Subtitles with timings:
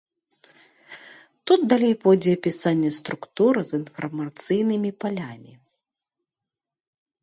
[1.51, 5.53] Тут далей пойдзе апісанне структуры з інфармацыйнымі палямі.